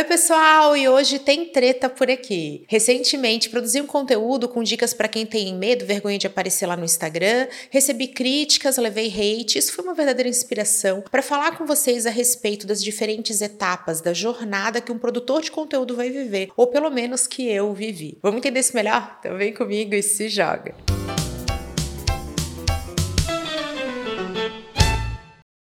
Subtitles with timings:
[0.00, 2.64] Oi, pessoal, e hoje tem treta por aqui.
[2.66, 6.86] Recentemente produzi um conteúdo com dicas para quem tem medo, vergonha de aparecer lá no
[6.86, 7.46] Instagram.
[7.68, 9.58] Recebi críticas, levei hate.
[9.58, 14.14] Isso foi uma verdadeira inspiração para falar com vocês a respeito das diferentes etapas da
[14.14, 18.16] jornada que um produtor de conteúdo vai viver, ou pelo menos que eu vivi.
[18.22, 19.18] Vamos entender isso melhor?
[19.20, 20.74] Então vem comigo e se joga.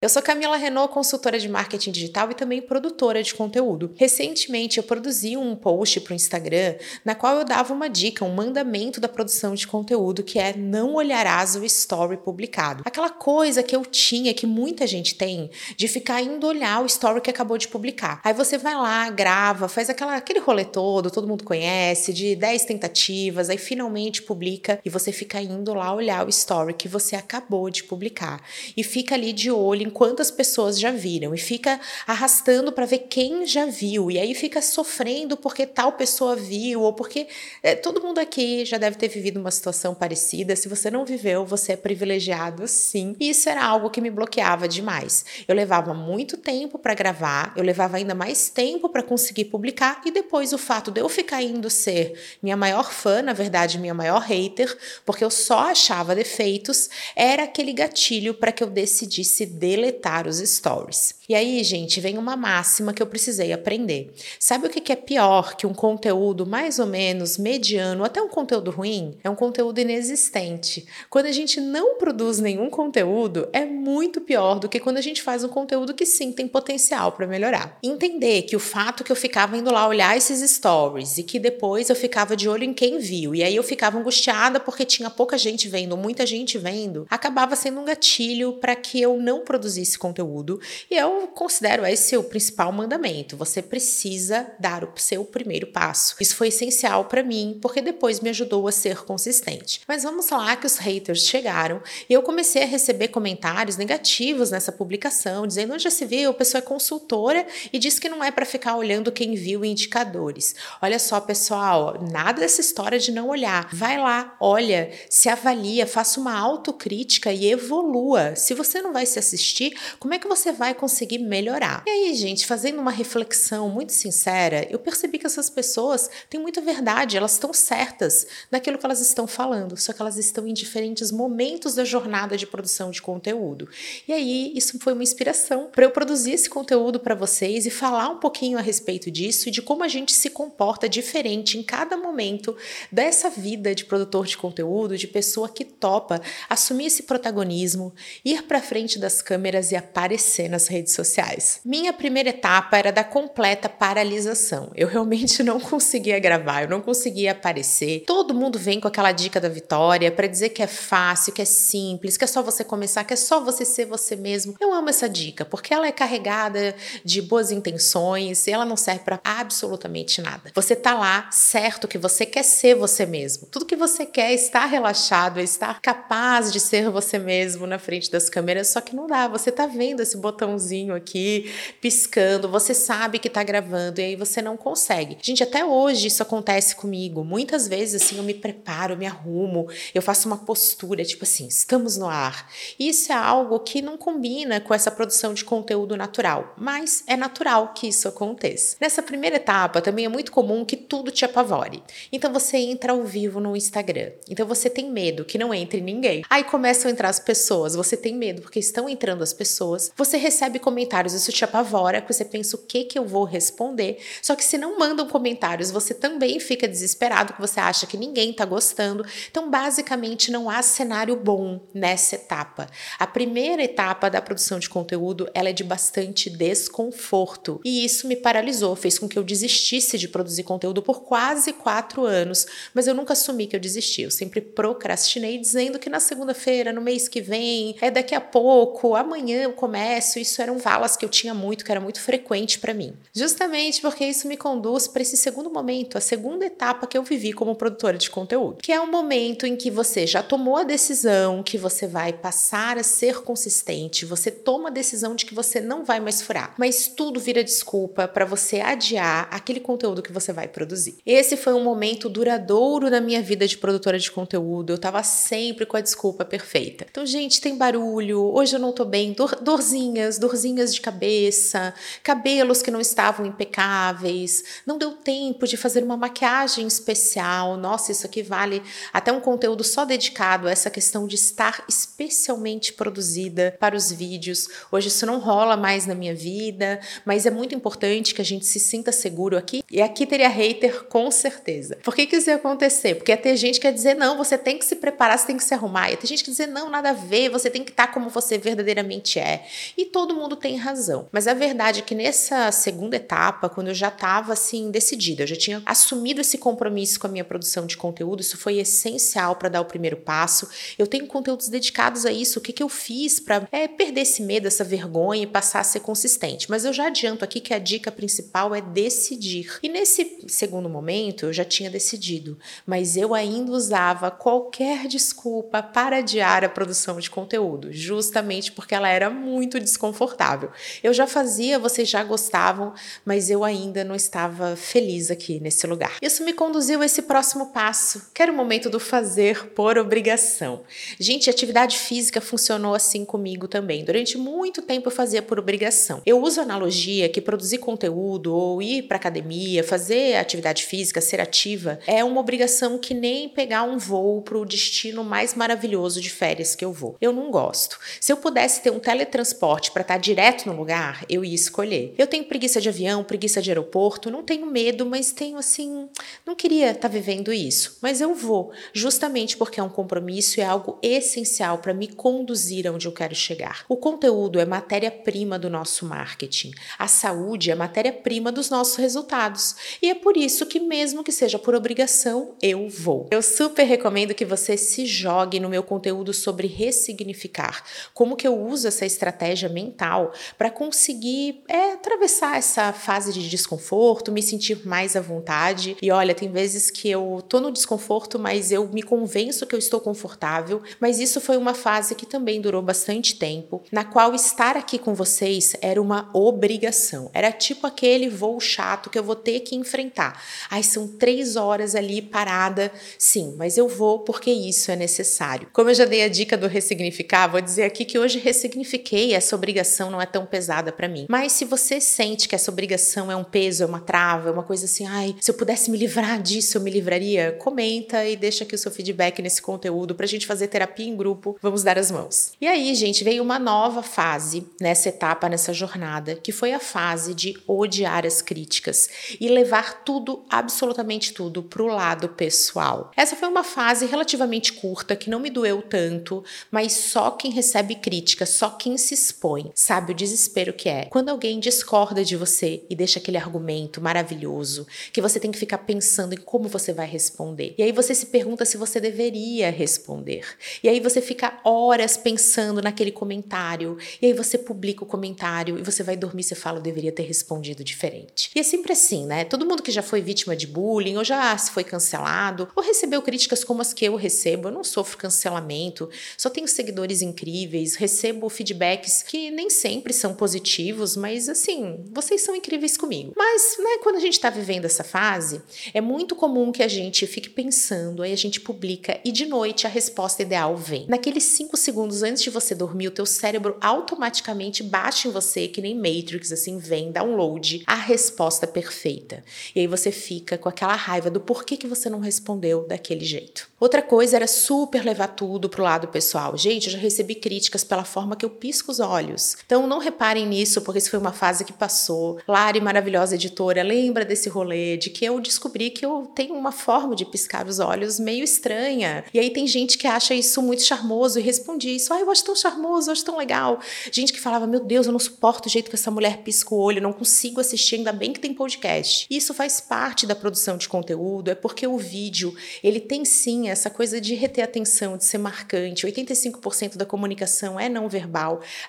[0.04, 3.93] Eu sou Camila Renault, consultora de marketing digital e também produtora de conteúdo.
[3.95, 6.75] Recentemente eu produzi um post para o Instagram
[7.05, 10.95] na qual eu dava uma dica, um mandamento da produção de conteúdo que é não
[10.95, 12.84] olharás o story publicado.
[12.85, 17.22] Aquela coisa que eu tinha, que muita gente tem, de ficar indo olhar o story
[17.22, 18.20] que acabou de publicar.
[18.25, 22.66] Aí você vai lá, grava, faz aquela, aquele rolê todo, todo mundo conhece, de 10
[22.66, 27.70] tentativas, aí finalmente publica e você fica indo lá olhar o story que você acabou
[27.70, 28.41] de publicar.
[28.75, 33.05] E fica ali de olho em quantas pessoas já viram e fica arrastando para ver
[33.09, 37.27] quem já viu e aí fica sofrendo porque tal pessoa viu ou porque
[37.61, 40.55] é, todo mundo aqui já deve ter vivido uma situação parecida.
[40.55, 43.16] Se você não viveu, você é privilegiado, sim.
[43.19, 45.23] E isso era algo que me bloqueava demais.
[45.47, 50.11] Eu levava muito tempo para gravar, eu levava ainda mais tempo para conseguir publicar e
[50.11, 54.22] depois o fato de eu ficar indo ser minha maior fã, na verdade minha maior
[54.22, 60.28] hater, porque eu só achava defeitos, era aquele gatilho para que eu decidisse deletar deletar
[60.28, 61.16] os stories.
[61.28, 64.14] E aí, gente, vem uma máxima que eu precisei aprender.
[64.40, 68.72] Sabe o que é pior que um conteúdo mais ou menos mediano, até um conteúdo
[68.72, 69.17] ruim?
[69.23, 70.86] É um conteúdo inexistente.
[71.09, 75.22] Quando a gente não produz nenhum conteúdo, é muito pior do que quando a gente
[75.22, 77.78] faz um conteúdo que sim tem potencial para melhorar.
[77.81, 81.90] Entender que o fato que eu ficava indo lá olhar esses stories e que depois
[81.90, 85.38] eu ficava de olho em quem viu, e aí eu ficava angustiada porque tinha pouca
[85.38, 89.81] gente vendo, muita gente vendo, acabava sendo um gatilho para que eu não produzisse produzir
[89.81, 90.59] esse conteúdo.
[90.89, 93.35] E eu considero esse o principal mandamento.
[93.38, 96.16] Você precisa dar o seu primeiro passo.
[96.19, 99.81] Isso foi essencial para mim, porque depois me ajudou a ser consistente.
[99.88, 104.72] Mas vamos lá que os haters chegaram e eu comecei a receber comentários negativos nessa
[104.72, 108.31] publicação, dizendo onde já se viu, a pessoa é consultora e diz que não é
[108.31, 110.56] para ficar olhando quem viu indicadores.
[110.81, 113.69] Olha só, pessoal, nada dessa história de não olhar.
[113.73, 118.35] Vai lá, olha, se avalia, faça uma autocrítica e evolua.
[118.35, 119.62] Se você não vai se assistir,
[120.00, 121.84] como é que você vai conseguir melhorar?
[121.85, 126.62] E aí, gente, fazendo uma reflexão muito sincera, eu percebi que essas pessoas têm muita
[126.62, 131.12] verdade, elas estão certas naquilo que elas estão falando, só que elas estão em diferentes
[131.12, 133.69] momentos da jornada de produção de conteúdo.
[134.07, 138.09] E aí, isso foi uma inspiração para eu produzir esse conteúdo para vocês e falar
[138.09, 141.97] um pouquinho a respeito disso e de como a gente se comporta diferente em cada
[141.97, 142.56] momento
[142.91, 147.94] dessa vida de produtor de conteúdo, de pessoa que topa assumir esse protagonismo,
[148.24, 151.59] ir para frente das câmeras e aparecer nas redes sociais.
[151.64, 154.72] Minha primeira etapa era da completa paralisação.
[154.75, 158.03] Eu realmente não conseguia gravar, eu não conseguia aparecer.
[158.06, 161.46] Todo mundo vem com aquela dica da vitória para dizer que é fácil, que é
[161.46, 164.56] simples, que é só você começar, que é só você ser você mesmo.
[164.59, 169.02] Eu amo essa dica porque ela é carregada de boas intenções e ela não serve
[169.03, 170.52] para absolutamente nada.
[170.56, 173.47] Você tá lá certo que você quer ser você mesmo.
[173.47, 177.80] Tudo que você quer é estar relaxado, é estar capaz de ser você mesmo na
[177.80, 179.28] frente das câmeras, só que não dá.
[179.28, 184.16] Você você tá vendo esse botãozinho aqui piscando, você sabe que tá gravando e aí
[184.16, 185.18] você não consegue.
[185.22, 187.24] Gente, até hoje isso acontece comigo.
[187.24, 191.98] Muitas vezes assim eu me preparo, me arrumo, eu faço uma postura, tipo assim, estamos
[191.98, 192.50] no ar.
[192.80, 197.74] Isso é algo que não combina com essa produção de conteúdo natural, mas é natural
[197.74, 198.78] que isso aconteça.
[198.80, 201.84] Nessa primeira etapa também é muito comum que tudo te apavore.
[202.12, 204.12] Então você entra ao vivo no Instagram.
[204.30, 206.24] Então você tem medo que não entre ninguém.
[206.30, 210.16] Aí começam a entrar as pessoas, você tem medo porque estão entrando as pessoas, você
[210.16, 213.97] recebe comentários, isso te apavora, você pensa o que que eu vou responder.
[214.21, 218.31] Só que se não mandam comentários, você também fica desesperado, que você acha que ninguém
[218.31, 219.05] tá gostando.
[219.29, 222.67] Então, basicamente, não há cenário bom nessa etapa.
[222.99, 227.59] A primeira etapa da produção de conteúdo, ela é de bastante desconforto.
[227.65, 232.06] E isso me paralisou, fez com que eu desistisse de produzir conteúdo por quase quatro
[232.06, 232.45] anos.
[232.74, 234.03] Mas eu nunca assumi que eu desisti.
[234.03, 238.95] Eu sempre procrastinei, dizendo que na segunda-feira, no mês que vem, é daqui a pouco,
[238.95, 240.18] amanhã amanhã eu começo.
[240.18, 242.94] Isso eram falas que eu tinha muito, que era muito frequente para mim.
[243.13, 247.31] Justamente porque isso me conduz para esse segundo momento, a segunda etapa que eu vivi
[247.31, 251.44] como produtora de conteúdo, que é o momento em que você já tomou a decisão
[251.44, 255.83] que você vai passar a ser consistente, você toma a decisão de que você não
[255.83, 260.48] vai mais furar, mas tudo vira desculpa para você adiar aquele conteúdo que você vai
[260.48, 260.98] produzir.
[261.06, 264.74] Esse foi um momento duradouro na minha vida de produtora de conteúdo.
[264.74, 266.86] Eu tava sempre com a desculpa perfeita.
[266.89, 271.73] Então, gente, tem barulho, hoje eu não tô bem também, dor, dorzinhas, dorzinhas de cabeça,
[272.01, 277.57] cabelos que não estavam impecáveis, não deu tempo de fazer uma maquiagem especial.
[277.57, 278.63] Nossa, isso aqui vale
[278.94, 284.47] até um conteúdo só dedicado a essa questão de estar especialmente produzida para os vídeos.
[284.71, 288.45] Hoje isso não rola mais na minha vida, mas é muito importante que a gente
[288.45, 289.63] se sinta seguro aqui.
[289.69, 291.77] E aqui teria hater com certeza.
[291.83, 292.95] Por que, que isso ia acontecer?
[292.95, 295.38] Porque ia ter gente que ia dizer, não, você tem que se preparar, você tem
[295.38, 295.89] que se arrumar.
[295.89, 298.09] Ia ter gente que ia dizer, não, nada a ver, você tem que estar como
[298.09, 299.45] você verdadeiramente é.
[299.78, 301.07] E todo mundo tem razão.
[301.12, 305.28] Mas a verdade é que nessa segunda etapa, quando eu já estava assim decidida, eu
[305.28, 309.50] já tinha assumido esse compromisso com a minha produção de conteúdo, isso foi essencial para
[309.50, 310.48] dar o primeiro passo.
[310.78, 312.40] Eu tenho conteúdos dedicados a isso.
[312.40, 315.63] O que, que eu fiz para é, perder esse medo, essa vergonha e passar a
[315.63, 316.50] ser consistente?
[316.50, 319.60] Mas eu já adianto aqui que a dica principal é decidir.
[319.62, 325.98] E nesse segundo momento, eu já tinha decidido, mas eu ainda usava qualquer desculpa para
[325.98, 330.51] adiar a produção de conteúdo, justamente porque ela era muito desconfortável.
[330.81, 332.74] Eu já fazia, vocês já gostavam,
[333.06, 335.97] mas eu ainda não estava feliz aqui nesse lugar.
[336.01, 340.62] Isso me conduziu a esse próximo passo, que era o momento do fazer por obrigação.
[341.00, 343.83] Gente, atividade física funcionou assim comigo também.
[343.83, 346.01] Durante muito tempo eu fazia por obrigação.
[346.06, 351.79] Eu uso analogia que produzir conteúdo ou ir para academia, fazer atividade física, ser ativa,
[351.86, 356.56] é uma obrigação que nem pegar um voo para o destino mais maravilhoso de férias
[356.56, 356.95] que eu vou.
[357.00, 357.79] Eu não gosto.
[358.00, 361.94] Se eu pudesse ter um teletransporte para estar tá direto no lugar, eu ia escolher.
[361.98, 365.88] Eu tenho preguiça de avião, preguiça de aeroporto, não tenho medo, mas tenho assim,
[366.25, 370.42] não queria estar tá vivendo isso, mas eu vou, justamente porque é um compromisso e
[370.42, 373.66] é algo essencial para me conduzir aonde eu quero chegar.
[373.70, 376.52] O conteúdo é matéria-prima do nosso marketing.
[376.78, 379.56] A saúde é matéria-prima dos nossos resultados.
[379.81, 383.08] E é por isso que, mesmo que seja por obrigação, eu vou.
[383.12, 387.64] Eu super recomendo que você se jogue no meu conteúdo sobre ressignificar.
[387.94, 394.21] Como que eu essa estratégia mental para conseguir é, atravessar essa fase de desconforto, me
[394.21, 395.77] sentir mais à vontade.
[395.81, 399.60] E olha, tem vezes que eu tô no desconforto, mas eu me convenço que eu
[399.60, 400.62] estou confortável.
[400.80, 404.94] Mas isso foi uma fase que também durou bastante tempo, na qual estar aqui com
[404.94, 407.10] vocês era uma obrigação.
[407.13, 410.21] Era tipo aquele voo chato que eu vou ter que enfrentar.
[410.50, 412.71] Ai, são três horas ali parada.
[412.98, 415.48] Sim, mas eu vou porque isso é necessário.
[415.51, 418.19] Como eu já dei a dica do ressignificar, vou dizer aqui que hoje
[418.53, 421.05] ressignifiquei, essa obrigação não é tão pesada para mim.
[421.09, 424.44] Mas se você sente que essa obrigação é um peso, é uma trava, é uma
[424.44, 428.44] coisa assim, ai, se eu pudesse me livrar disso, eu me livraria, comenta e deixa
[428.44, 431.38] aqui o seu feedback nesse conteúdo pra gente fazer terapia em grupo.
[431.41, 432.33] Vamos dar as mãos.
[432.39, 437.13] E aí, gente, veio uma nova fase nessa etapa, nessa jornada, que foi a fase
[437.13, 438.89] de odiar as críticas
[439.19, 442.91] e levar tudo, absolutamente tudo, pro lado pessoal.
[442.95, 447.75] Essa foi uma fase relativamente curta que não me doeu tanto, mas só quem recebe
[447.75, 450.84] crítica, só quem se expõe, sabe o desespero que é.
[450.90, 455.60] Quando alguém discorda de você e deixa aquele argumento maravilhoso que você tem que ficar
[455.60, 457.56] pensando em como você vai responder.
[457.57, 460.25] E aí você se pergunta se você deveria responder.
[460.62, 463.78] E aí você fica horas pensando naquele comentário.
[464.01, 467.04] E aí você publica o comentário e você vai dormir e fala, eu deveria ter
[467.04, 468.30] respondido diferente.
[468.36, 469.24] E é sempre assim, né?
[469.24, 473.42] Todo mundo que já foi vítima de bullying ou já foi cancelado ou recebeu críticas
[473.42, 479.04] como as que eu recebo, eu não sofro cancelamento, só tenho seguidores incríveis, recebo feedbacks
[479.04, 483.14] que nem sempre são positivos, mas assim, vocês são incríveis comigo.
[483.16, 485.42] Mas, né, quando a gente tá vivendo essa fase,
[485.74, 489.65] é muito comum que a gente fique pensando, aí a gente publica e de noite
[489.65, 490.86] a resposta ideal vem.
[490.88, 495.62] Naqueles 5 segundos antes de você dormir, o teu cérebro automaticamente bate em você, que
[495.62, 499.24] nem Matrix, assim, vem, download, a resposta perfeita.
[499.56, 503.48] E aí você fica com aquela raiva do porquê que você não respondeu daquele jeito.
[503.60, 506.38] Outra coisa era super levar tudo pro lado pessoal.
[506.38, 509.38] Gente, eu já recebi críticas pela forma que eu pisco os olhos.
[509.46, 512.20] Então não reparem nisso, porque isso foi uma fase que passou.
[512.27, 516.96] Lari, maravilhosa editora, lembra desse rolê de que eu descobri que eu tenho uma forma
[516.96, 519.03] de piscar os olhos meio estranha.
[519.13, 521.93] E aí tem gente que acha isso muito charmoso e respondi isso.
[521.93, 523.60] Ah, eu acho tão charmoso, eu acho tão legal.
[523.91, 526.58] Gente que falava, meu Deus, eu não suporto o jeito que essa mulher pisca o
[526.58, 529.08] olho, não consigo assistir, ainda bem que tem podcast.
[529.10, 533.70] Isso faz parte da produção de conteúdo, é porque o vídeo, ele tem sim essa
[533.70, 535.86] coisa de reter atenção, de ser marcante.
[535.86, 538.02] 85% da comunicação é não verbal.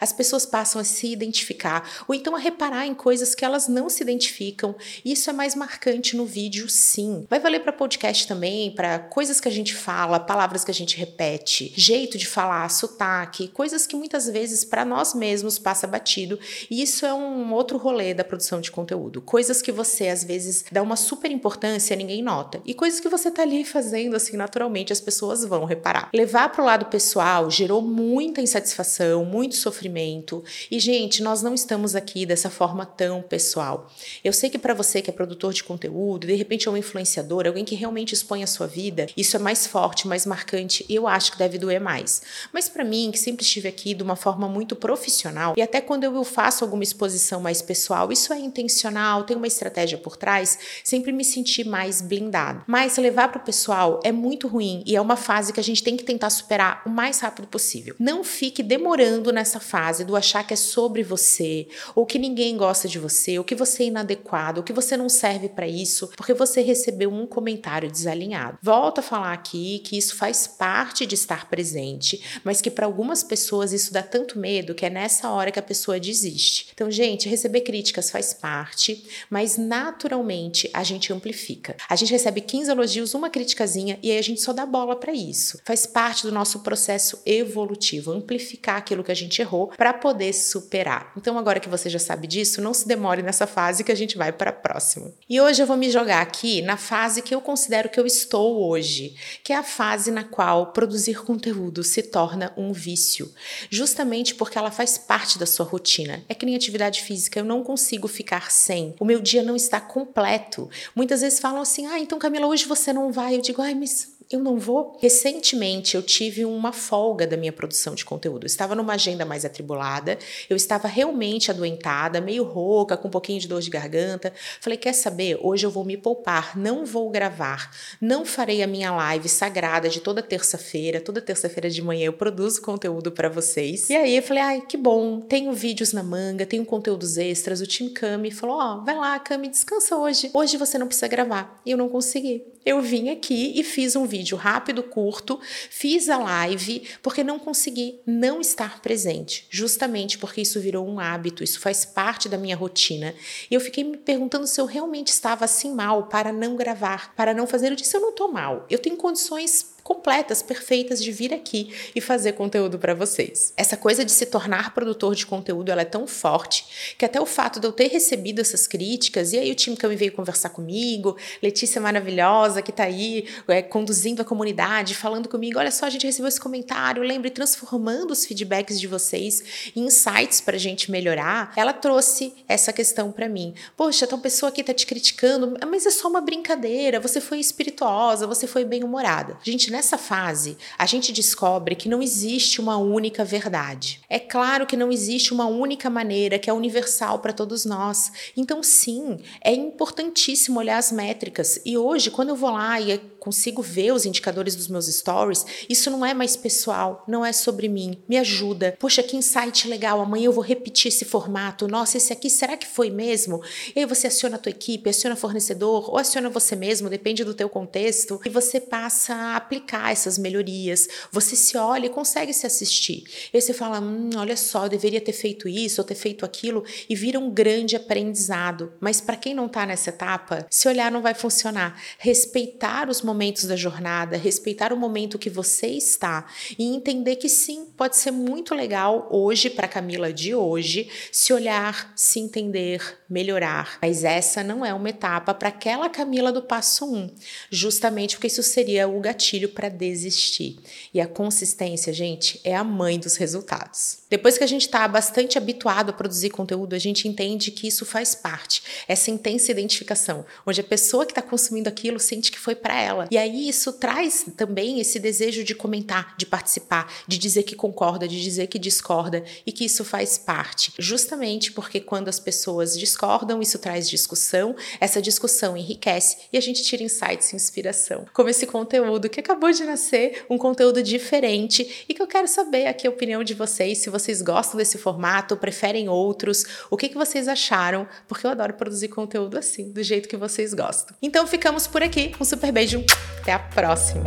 [0.00, 3.88] As pessoas passam a se identificar ou então a reparar em coisas que elas não
[3.88, 4.74] se identificam.
[5.04, 7.26] Isso é mais marcante no vídeo, sim.
[7.28, 10.96] Vai valer para podcast também, para coisas que a gente fala, palavras que a gente
[10.96, 16.38] repete, jeito de falar, sotaque, coisas que muitas vezes para nós mesmos passa batido.
[16.70, 19.20] E isso é um outro rolê da produção de conteúdo.
[19.20, 22.60] Coisas que você às vezes dá uma super importância, ninguém nota.
[22.64, 26.10] E coisas que você tá ali fazendo assim naturalmente as pessoas vão reparar.
[26.12, 30.42] Levar para o lado pessoal gerou muita insatisfação, muito sofrimento.
[30.70, 33.90] E, gente, nós não estamos aqui dessa forma tão pessoal.
[34.22, 37.46] Eu sei que para você que é produtor de conteúdo, de repente é um influenciador,
[37.46, 41.06] alguém que realmente expõe a sua vida, isso é mais forte, mais marcante e eu
[41.06, 42.22] acho que deve doer mais.
[42.52, 46.04] Mas para mim, que sempre estive aqui de uma forma muito profissional e até quando
[46.04, 51.12] eu faço alguma exposição mais pessoal, isso é intencional, tem uma estratégia por trás, sempre
[51.12, 52.64] me senti mais blindado.
[52.66, 55.82] Mas levar para o pessoal é muito ruim e é uma fase que a gente
[55.82, 57.94] tem que tentar superar o mais rápido possível.
[57.98, 62.88] Não fique demorando nessa fase do achar que é sobre você, ou que ninguém gosta
[62.88, 66.35] de você, ou que você é inadequado, ou que você não serve para isso, porque
[66.35, 68.59] você recebeu um comentário desalinhado.
[68.62, 73.23] Volto a falar aqui que isso faz parte de estar presente, mas que para algumas
[73.23, 76.68] pessoas isso dá tanto medo que é nessa hora que a pessoa desiste.
[76.75, 81.76] Então, gente, receber críticas faz parte, mas naturalmente a gente amplifica.
[81.88, 85.12] A gente recebe 15 elogios, uma criticazinha e aí a gente só dá bola para
[85.12, 85.61] isso.
[85.64, 91.12] Faz parte do nosso processo evolutivo, amplificar aquilo que a gente errou para poder superar.
[91.16, 94.16] Então, agora que você já sabe disso, não se demore nessa fase que a gente
[94.16, 95.12] vai para a próxima.
[95.28, 98.68] E hoje eu vou me jogar aqui na fase que eu considero que eu estou
[98.68, 103.32] hoje, que é a fase na qual produzir conteúdo se torna um vício,
[103.70, 106.25] justamente porque ela faz parte da sua rotina.
[106.28, 108.94] É que nem atividade física, eu não consigo ficar sem.
[108.99, 110.68] O meu dia não está completo.
[110.94, 113.37] Muitas vezes falam assim: "Ah, então Camila, hoje você não vai".
[113.37, 114.96] Eu digo: "Ai, mas eu não vou.
[115.00, 118.44] Recentemente eu tive uma folga da minha produção de conteúdo.
[118.44, 123.40] Eu estava numa agenda mais atribulada, eu estava realmente adoentada, meio rouca, com um pouquinho
[123.40, 124.32] de dor de garganta.
[124.60, 125.38] Falei: quer saber?
[125.40, 130.00] Hoje eu vou me poupar, não vou gravar, não farei a minha live sagrada de
[130.00, 131.00] toda terça-feira.
[131.00, 133.88] Toda terça-feira de manhã eu produzo conteúdo para vocês.
[133.88, 137.60] E aí eu falei: ai, que bom, tenho vídeos na manga, tenho conteúdos extras.
[137.60, 140.30] O time Cami falou: ó, oh, vai lá, Cami, descansa hoje.
[140.34, 141.60] Hoje você não precisa gravar.
[141.64, 142.53] E eu não consegui.
[142.64, 148.00] Eu vim aqui e fiz um vídeo rápido, curto, fiz a live porque não consegui
[148.06, 153.14] não estar presente, justamente porque isso virou um hábito, isso faz parte da minha rotina.
[153.50, 157.35] E eu fiquei me perguntando se eu realmente estava assim mal para não gravar, para
[157.35, 157.71] não fazer.
[157.71, 162.00] Eu disse: eu não estou mal, eu tenho condições completas, perfeitas de vir aqui e
[162.00, 163.52] fazer conteúdo para vocês.
[163.56, 167.26] Essa coisa de se tornar produtor de conteúdo, ela é tão forte que até o
[167.26, 170.48] fato de eu ter recebido essas críticas, e aí o time que me veio conversar
[170.48, 175.90] comigo, Letícia maravilhosa que tá aí é, conduzindo a comunidade, falando comigo, olha só, a
[175.90, 181.52] gente recebeu esse comentário, lembre transformando os feedbacks de vocês em insights pra gente melhorar,
[181.56, 183.54] ela trouxe essa questão para mim.
[183.76, 188.26] Poxa, tal pessoa aqui tá te criticando, mas é só uma brincadeira, você foi espirituosa,
[188.26, 189.36] você foi bem-humorada.
[189.42, 194.00] Gente, nessa fase, a gente descobre que não existe uma única verdade.
[194.14, 198.12] É claro que não existe uma única maneira que é universal para todos nós.
[198.37, 201.59] Então, sim, é importantíssimo olhar as métricas.
[201.64, 205.90] E hoje, quando eu vou lá e consigo ver os indicadores dos meus stories, isso
[205.90, 207.99] não é mais pessoal, não é sobre mim.
[208.09, 208.76] Me ajuda.
[208.78, 210.00] Poxa, que insight legal.
[210.00, 211.66] Amanhã eu vou repetir esse formato.
[211.66, 213.42] Nossa, esse aqui será que foi mesmo?
[213.75, 217.35] E aí você aciona a tua equipe, aciona fornecedor ou aciona você mesmo, depende do
[217.35, 220.87] teu contexto, e você passa a aplicar essas melhorias.
[221.11, 223.04] Você se olha e consegue se assistir.
[223.33, 226.25] E aí você fala: hum, olha só, eu deveria ter feito isso ou ter feito
[226.25, 228.73] aquilo, e vira um grande aprendizado.
[228.80, 231.80] Mas para quem não está nessa etapa, se olhar não vai funcionar.
[231.99, 236.26] Respeitar os momentos da jornada, respeitar o momento que você está
[236.58, 241.92] e entender que sim, pode ser muito legal hoje, para Camila de hoje, se olhar,
[241.96, 243.78] se entender, melhorar.
[243.82, 247.11] Mas essa não é uma etapa para aquela Camila do passo 1, um,
[247.50, 250.58] justamente porque isso seria o gatilho para desistir.
[250.92, 253.99] E a consistência, gente, é a mãe dos resultados.
[254.11, 257.84] Depois que a gente está bastante habituado a produzir conteúdo, a gente entende que isso
[257.84, 262.54] faz parte, essa intensa identificação, onde a pessoa que está consumindo aquilo sente que foi
[262.54, 263.08] para ela.
[263.11, 268.06] E aí isso traz também esse desejo de comentar, de participar, de dizer que concorda,
[268.06, 270.73] de dizer que discorda e que isso faz parte.
[270.78, 273.03] Justamente porque quando as pessoas discordam,
[273.42, 278.06] isso traz discussão, essa discussão enriquece e a gente tira insights e inspiração.
[278.12, 282.66] Como esse conteúdo que acabou de nascer, um conteúdo diferente e que eu quero saber
[282.66, 286.88] aqui a opinião de vocês, se vocês vocês gostam desse formato, preferem outros, o que,
[286.88, 290.96] que vocês acharam, porque eu adoro produzir conteúdo assim, do jeito que vocês gostam.
[291.02, 292.84] Então ficamos por aqui, um super beijo,
[293.20, 294.04] até a próxima!